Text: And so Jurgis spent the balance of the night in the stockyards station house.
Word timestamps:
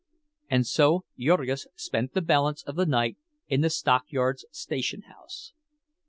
And 0.49 0.65
so 0.65 1.05
Jurgis 1.15 1.67
spent 1.75 2.15
the 2.15 2.23
balance 2.23 2.63
of 2.63 2.75
the 2.75 2.87
night 2.87 3.17
in 3.47 3.61
the 3.61 3.69
stockyards 3.69 4.47
station 4.49 5.03
house. 5.03 5.53